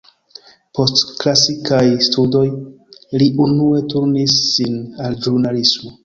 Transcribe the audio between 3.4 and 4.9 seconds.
unue turnis sin